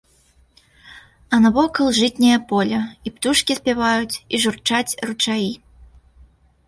[1.35, 5.51] А навокал жытняе поле, і птушкі спяваюць, і журчаць ручаі.